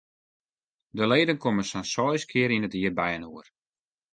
[0.99, 3.45] De leden komme sa'n seis kear yn it jier byinoar.